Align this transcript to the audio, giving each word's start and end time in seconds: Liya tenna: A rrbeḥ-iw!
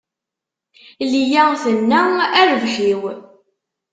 Liya 1.11 1.45
tenna: 1.61 2.01
A 2.39 2.41
rrbeḥ-iw! 2.49 3.01